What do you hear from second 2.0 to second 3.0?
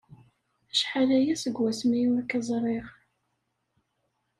ur k-ẓriɣ.